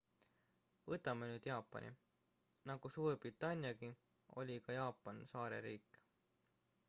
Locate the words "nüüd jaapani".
1.31-1.91